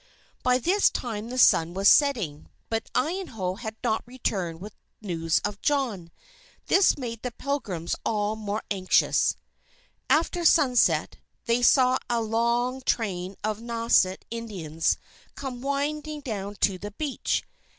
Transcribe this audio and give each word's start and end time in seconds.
By 0.41 0.57
this 0.57 0.89
time 0.89 1.29
the 1.29 1.37
sun 1.37 1.75
was 1.75 1.87
setting, 1.87 2.49
but 2.71 2.89
Iyanough 2.95 3.59
had 3.59 3.75
not 3.83 4.01
returned 4.07 4.59
with 4.59 4.73
news 4.99 5.39
of 5.45 5.61
John. 5.61 6.09
This 6.65 6.97
made 6.97 7.21
the 7.21 7.29
Pilgrims 7.29 7.95
all 8.03 8.35
the 8.35 8.41
more 8.41 8.63
anxious. 8.71 9.35
After 10.09 10.43
sunset, 10.43 11.17
they 11.45 11.61
saw 11.61 11.99
a 12.09 12.19
long 12.19 12.81
train 12.81 13.35
of 13.43 13.59
Nauset 13.61 14.23
Indians 14.31 14.97
come 15.35 15.61
winding 15.61 16.21
down 16.21 16.55
to 16.61 16.79
the 16.79 16.89
beach. 16.89 17.43